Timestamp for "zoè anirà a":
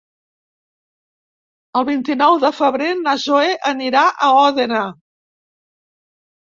3.27-4.35